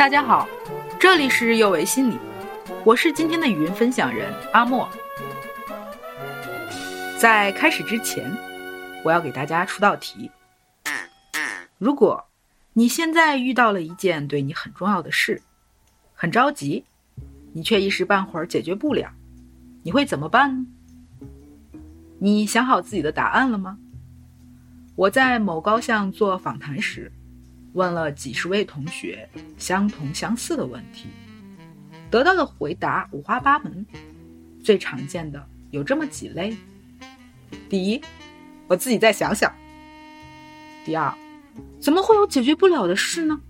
[0.00, 0.48] 大家好，
[0.98, 2.18] 这里是有为心理，
[2.86, 4.88] 我是今天的语音分享人阿莫。
[7.18, 8.34] 在开始之前，
[9.04, 10.30] 我要给大家出道题：
[11.76, 12.26] 如果
[12.72, 15.42] 你现在遇到了一件对你很重要的事，
[16.14, 16.86] 很着急，
[17.52, 19.12] 你却一时半会儿解决不了，
[19.82, 20.66] 你会怎么办呢？
[22.18, 23.76] 你想好自己的答案了吗？
[24.96, 27.12] 我在某高校做访谈时。
[27.72, 31.08] 问了几十位同学相同相似的问题，
[32.10, 33.86] 得到的回答五花八门。
[34.62, 36.54] 最常见的有这么几类：
[37.68, 38.00] 第一，
[38.66, 39.50] 我自己再想想；
[40.84, 41.14] 第二，
[41.80, 43.40] 怎么会有解决不了的事呢？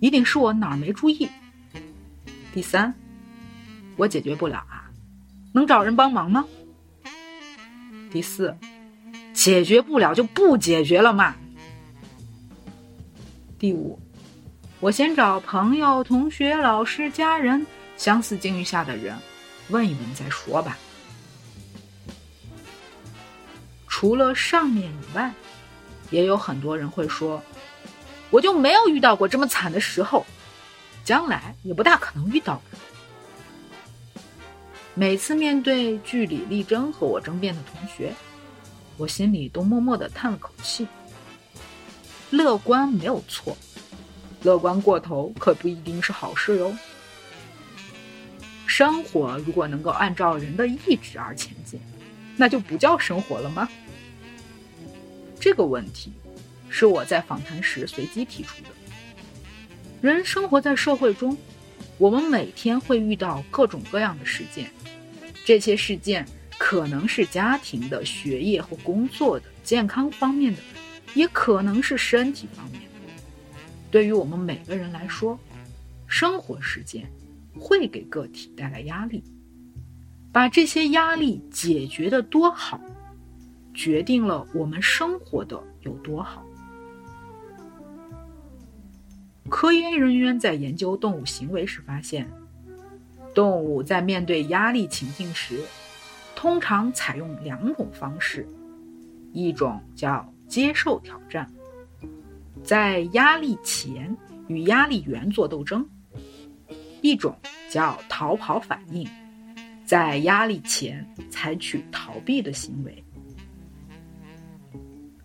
[0.00, 1.28] 一定是我哪儿没注意；
[2.52, 2.94] 第三，
[3.96, 4.90] 我解决不了啊，
[5.52, 6.44] 能找人帮忙吗？
[8.10, 8.56] 第四，
[9.32, 11.34] 解决不了就不解决了嘛。
[13.62, 13.96] 第五，
[14.80, 17.64] 我先找朋友、同学、老师、家人，
[17.96, 19.16] 相似境遇下的人，
[19.68, 20.76] 问一问再说吧。
[23.86, 25.32] 除了上面以外，
[26.10, 27.40] 也有很多人会说，
[28.30, 30.26] 我就没有遇到过这么惨的时候，
[31.04, 32.60] 将来也不大可能遇到。
[34.94, 38.12] 每次面对据理力争和我争辩的同学，
[38.96, 40.84] 我心里都默默的叹了口气。
[42.32, 43.56] 乐观没有错，
[44.42, 46.74] 乐观过头可不一定是好事哟。
[48.66, 51.78] 生活如果能够按照人的意志而前进，
[52.38, 53.68] 那就不叫生活了吗？
[55.38, 56.10] 这个问题
[56.70, 58.70] 是我在访谈时随机提出的。
[60.00, 61.36] 人生活在社会中，
[61.98, 64.70] 我们每天会遇到各种各样的事件，
[65.44, 70.62] 这些事件可能是家庭的、学业或工作的、健康方面的。
[71.14, 72.82] 也可能是身体方面。
[73.90, 75.38] 对于我们每个人来说，
[76.06, 77.06] 生活时间
[77.58, 79.22] 会给个体带来压力。
[80.32, 82.80] 把这些压力解决的多好，
[83.74, 86.42] 决定了我们生活的有多好。
[89.50, 92.26] 科研人员在研究动物行为时发现，
[93.34, 95.60] 动物在面对压力情境时，
[96.34, 98.48] 通常采用两种方式，
[99.34, 100.31] 一种叫。
[100.52, 101.50] 接受挑战，
[102.62, 104.14] 在压力前
[104.48, 105.82] 与压力源做斗争；
[107.00, 107.34] 一种
[107.70, 109.08] 叫逃跑反应，
[109.86, 113.02] 在压力前采取逃避的行为。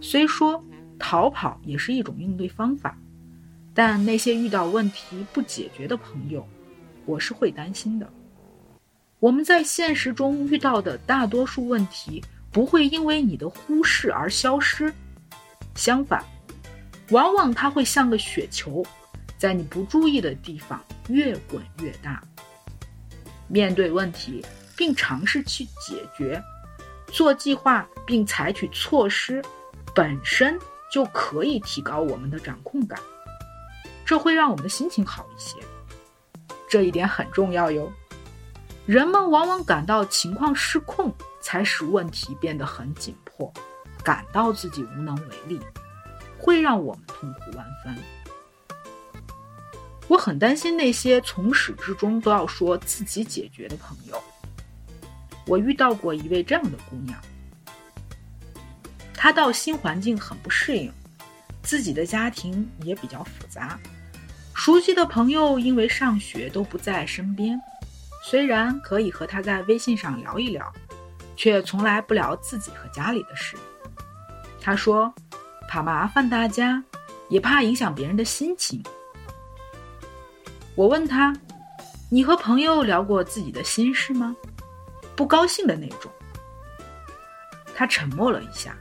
[0.00, 0.64] 虽说
[1.00, 2.96] 逃跑也是一种应对方法，
[3.74, 6.46] 但那些遇到问题不解决的朋友，
[7.06, 8.08] 我是会担心的。
[9.18, 14.94] 我们在现实中遇到的大多数问题，不会因为你的忽视而消失。
[15.78, 16.24] 相反，
[17.10, 18.84] 往往它会像个雪球，
[19.38, 22.20] 在你不注意的地方越滚越大。
[23.46, 24.44] 面对问题
[24.76, 26.42] 并尝试去解决，
[27.12, 29.40] 做计划并采取措施，
[29.94, 30.58] 本身
[30.92, 32.98] 就可以提高我们的掌控感，
[34.04, 35.56] 这会让我们的心情好一些。
[36.68, 37.90] 这一点很重要哟。
[38.84, 43.52] 人们往往感到情况失控，才使问题变得很紧迫。
[44.02, 45.60] 感到自己无能为力，
[46.38, 47.96] 会让我们痛苦万分。
[50.06, 54.22] 我很担心那些从始至终都要说自己解决的朋友。
[55.46, 57.18] 我遇到过一位这样的姑娘，
[59.12, 60.92] 她到新环境很不适应，
[61.62, 63.78] 自己的家庭也比较复杂，
[64.54, 67.60] 熟悉的朋友因为上学都不在身边，
[68.22, 70.72] 虽然可以和她在微信上聊一聊，
[71.36, 73.56] 却从来不聊自己和家里的事。
[74.60, 75.12] 他说
[75.68, 76.82] ：“怕麻烦大家，
[77.28, 78.82] 也怕影响别人的心情。”
[80.76, 81.34] 我问他
[82.10, 84.36] ：“你和朋友聊过自己的心事吗？
[85.16, 86.10] 不高兴的那种。”
[87.74, 88.76] 他沉默了一下，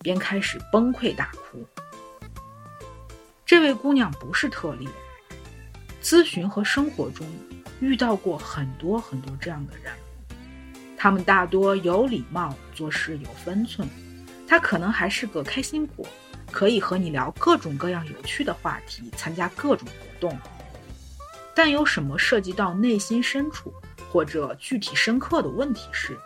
[0.00, 1.64] 便开始崩溃大哭。
[3.46, 4.88] 这位姑娘不是特例，
[6.02, 7.26] 咨询和生活中
[7.80, 9.92] 遇到过很多很多这样的人，
[10.96, 13.88] 他们大多有礼貌，做事有分寸。
[14.50, 16.04] 他可能还是个开心果，
[16.50, 20.36] 可以和你聊各种各样有趣的话题，参加各种活动。
[21.54, 23.72] 但有什么涉及到内心深处
[24.10, 26.18] 或者具体深刻的问题时，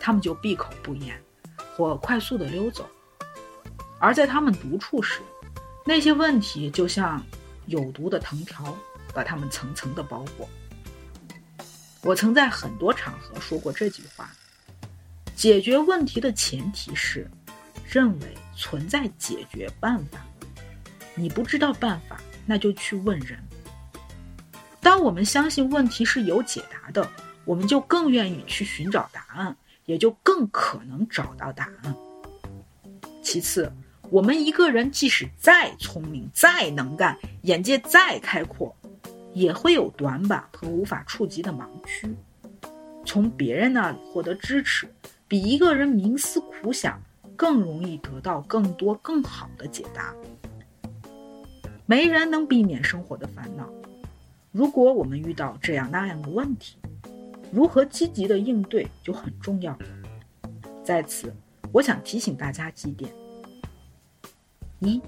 [0.00, 1.16] 他们就闭口不言，
[1.76, 2.84] 或快速的溜走。
[4.00, 5.20] 而在他们独处时，
[5.84, 7.24] 那些问题就像
[7.66, 8.76] 有毒的藤条，
[9.14, 10.48] 把他们层层的包裹。
[12.02, 14.28] 我曾在很多场合说过这句话：
[15.36, 17.30] 解决问题的前提是。
[17.90, 20.24] 认为存在解决办法，
[21.16, 23.36] 你不知道办法，那就去问人。
[24.80, 27.10] 当我们相信问题是有解答的，
[27.44, 29.56] 我们就更愿意去寻找答案，
[29.86, 31.94] 也就更可能找到答案。
[33.22, 33.72] 其次，
[34.08, 38.74] 我们一个人即使再聪明、再能干，眼界再开阔，
[39.34, 42.14] 也会有短板和无法触及的盲区。
[43.04, 44.88] 从别人那里获得支持，
[45.26, 47.02] 比一个人冥思苦想
[47.40, 50.14] 更容易得到更多更好的解答。
[51.86, 53.66] 没人能避免生活的烦恼。
[54.52, 56.76] 如果我们遇到这样那样的问题，
[57.50, 59.86] 如何积极的应对就很重要了。
[60.84, 61.34] 在此，
[61.72, 63.10] 我想提醒大家几点：
[64.80, 65.00] 一、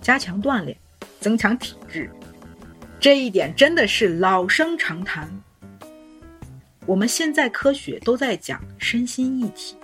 [0.00, 0.76] 加强锻炼，
[1.20, 2.10] 增强体质。
[2.98, 5.30] 这一点真的是老生常谈。
[6.86, 9.76] 我们现在科学都在讲身心一体，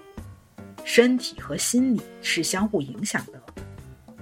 [0.84, 3.40] 身体和心理是相互影响的。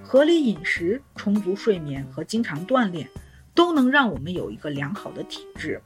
[0.03, 3.09] 合理饮食、充足睡眠和经常锻炼，
[3.55, 5.81] 都能让我们有一个良好的体质。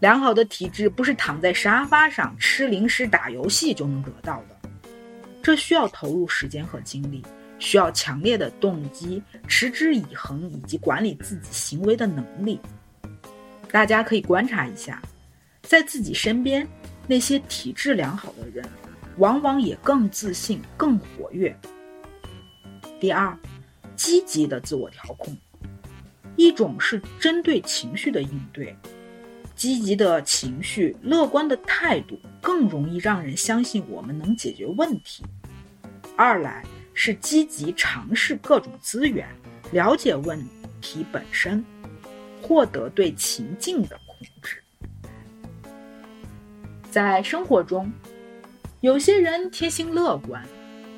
[0.00, 4.56] 良好的体质不是躺在沙发上吃零食、打游戏就能得到的，
[5.42, 7.22] 这需要投入时间和精力，
[7.58, 12.58] 需要强烈的动机、持之以恒以及管理自己行为的能力。
[13.70, 15.02] 大家可以观察一下，
[15.60, 16.66] 在自己身边
[17.06, 18.64] 那些体质良好的人，
[19.20, 21.54] 往往也更自信、更活跃。
[22.98, 23.36] 第二，
[23.94, 25.36] 积极的自我调控，
[26.36, 28.74] 一种是针对情绪的应对。
[29.54, 35.22] 积极的情绪、乐观的态度更容易让人相信我们能解决问题。
[36.16, 36.64] 二来
[36.94, 39.28] 是积极尝试各种资源，
[39.72, 40.42] 了解问
[40.80, 41.62] 题本身，
[42.40, 44.62] 获得对情境的控制。
[46.90, 47.92] 在生活中，
[48.80, 50.42] 有些人天性乐观，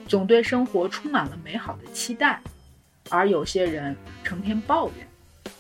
[0.06, 2.38] 总对生活充满了美好的期待；
[3.11, 5.06] 而有些人成天抱怨，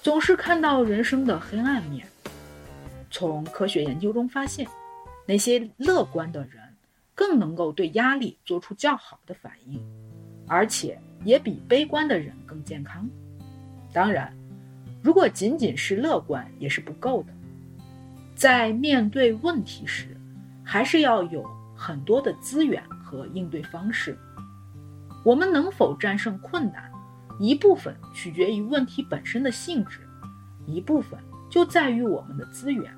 [0.02, 2.06] 总是看到人生的黑暗面。
[3.10, 4.64] 从科学研究中发现，
[5.26, 6.62] 那些乐观的人
[7.12, 9.82] 更能够对压力做出较好的反应，
[10.46, 13.04] 而且也比悲观的人更健康。
[13.92, 14.32] 当然，
[15.02, 17.32] 如果仅仅是乐观也是不够的，
[18.36, 20.16] 在面对问题时，
[20.62, 21.44] 还是要有
[21.82, 24.16] 很多的资源和应对方式。
[25.24, 26.88] 我们能否战胜困难，
[27.40, 29.98] 一部分取决于问题本身的性质，
[30.64, 31.18] 一部分
[31.50, 32.94] 就在于我们的资源。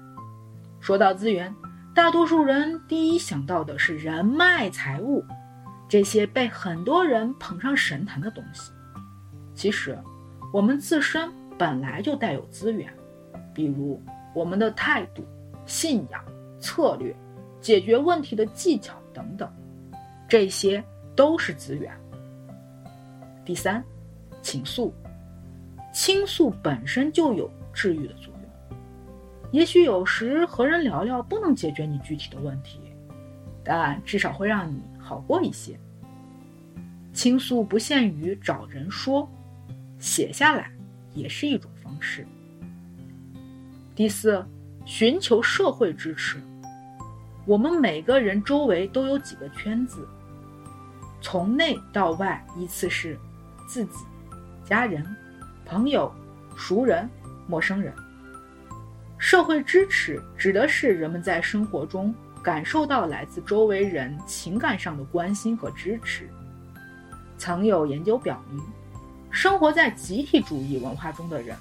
[0.81, 1.55] 说到资源，
[1.95, 5.25] 大多数人第一想到的是人脉、财物，
[5.89, 8.71] 这些被很多人捧上神坛的东西。
[9.55, 9.99] 其实，
[10.53, 12.93] 我们自身本来就带有资源，
[13.55, 14.03] 比如
[14.35, 15.25] 我们的态度、
[15.65, 16.23] 信仰、
[16.61, 17.17] 策略、
[17.65, 19.51] 解决问题的技巧等等，
[20.29, 20.85] 这些
[21.17, 21.91] 都是资源。
[23.43, 23.83] 第三，
[24.43, 24.93] 倾诉，
[25.91, 28.79] 倾诉本身就有治愈的作用。
[29.51, 32.79] 也许有时和人聊聊不能解决你具体的问题，
[33.65, 35.75] 但至少会让你好过一些。
[37.15, 39.27] 倾诉不限于找人说，
[39.99, 40.71] 写下来
[41.15, 42.27] 也是一种方式。
[43.95, 44.45] 第四，
[44.85, 46.37] 寻求社会支持。
[47.47, 50.09] 我们每个人周围都有几个圈子，
[51.21, 53.19] 从内到外依次是
[53.69, 54.05] 自己、
[54.65, 55.05] 家人、
[55.67, 56.11] 朋友、
[56.57, 57.09] 熟人、
[57.47, 57.93] 陌生人。
[59.19, 66.29] 社会支持指的是人们在生活中感受到来自周围人情感上的关心和支持。
[67.37, 68.63] 曾有研究表明，
[69.31, 71.55] 生活在集体主义文化中的人，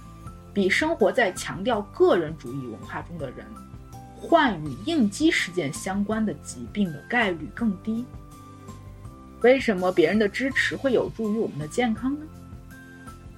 [0.54, 3.46] 比生活在强调个人主义文化中的人，
[4.24, 8.06] 患与应激事件相关的疾病的概率更低。
[9.42, 12.26] 为什么别人的支持会有助于我们的健康呢？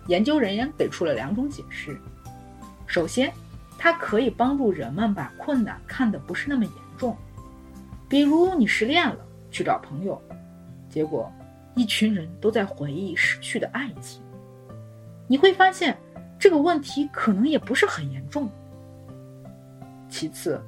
[0.06, 2.00] 研究人员给出了两种解释。
[2.86, 3.34] 首先，
[3.80, 7.18] 它可以帮助人们把困难看得不是那么严重，
[8.08, 9.18] 比如你失恋了，
[9.50, 10.22] 去找朋友，
[10.88, 11.34] 结果
[11.76, 14.22] 一群人都在回忆失去的爱情，
[15.28, 15.98] 你会发现
[16.38, 18.48] 这个问题可能也不是很严重。
[20.08, 20.62] 其次，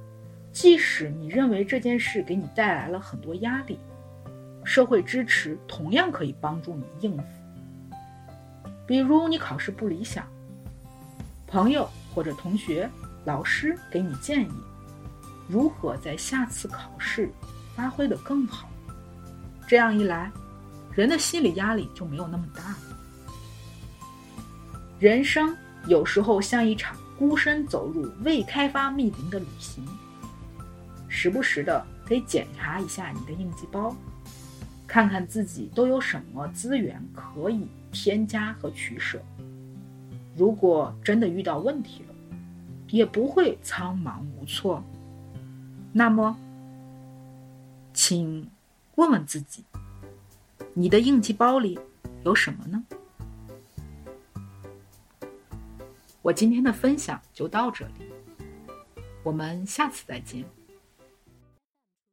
[0.57, 3.77] 即使你认为这件事给你带来了很多压力，
[4.65, 7.23] 社会支持同样可以帮助你应付。
[8.87, 10.27] 比如你考试不理想，
[11.45, 11.87] 朋友。
[12.11, 12.89] 或者同学、
[13.25, 14.51] 老师给你建议，
[15.47, 17.29] 如何在下次考试
[17.75, 18.67] 发挥的更好？
[19.67, 20.31] 这样一来，
[20.95, 22.77] 人的心理压力就没有那么大了。
[24.97, 29.87] 人生有时候像一场孤身走入未开发密林的旅行，
[31.27, 33.93] 时不时的得检查一下你的应急包，
[34.87, 39.21] 看看自己都有什么资源可以添加和取舍。
[40.37, 42.15] 如果真的遇到问题了，
[42.87, 44.81] 也不会苍茫无措。
[45.91, 46.37] 那么，
[47.93, 48.49] 请
[48.95, 49.65] 问问自己，
[50.73, 51.77] 你的应急包里
[52.23, 52.81] 有什么呢？
[56.21, 58.13] 我今天的分享就到这里，
[59.23, 60.45] 我们下次再见。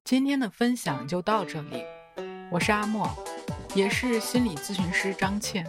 [0.05, 1.83] 今天的分享就到这里，
[2.51, 3.09] 我是阿莫，
[3.75, 5.67] 也是心理咨询师张倩，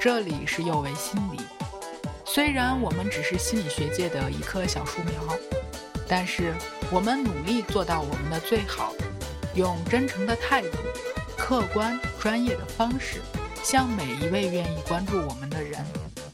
[0.00, 1.38] 这里是有为心理。
[2.24, 5.38] 虽然我们只是心理学界的一棵小树苗，
[6.08, 6.52] 但是
[6.90, 8.92] 我们努力做到我们的最好，
[9.54, 10.76] 用真诚的态度、
[11.36, 13.20] 客观专业的方式，
[13.62, 15.80] 向每一位愿意关注我们的人。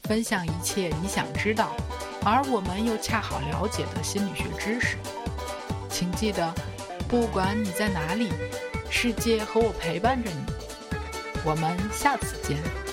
[0.05, 1.77] 分享一切你想知道，
[2.25, 4.97] 而我们又恰好了解的心理学知识。
[5.91, 6.53] 请记得，
[7.09, 8.31] 不管你在哪里，
[8.91, 10.37] 世界和我陪伴着你。
[11.45, 12.84] 我们下次见。